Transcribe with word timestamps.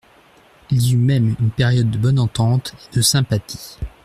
Il 0.71 0.81
y 0.87 0.93
eut 0.93 0.97
même 0.97 1.35
une 1.39 1.51
période 1.51 1.91
de 1.91 1.97
bonne 1.99 2.17
entente 2.17 2.73
et 2.91 2.95
de 2.97 3.03
sympathie. 3.03 3.77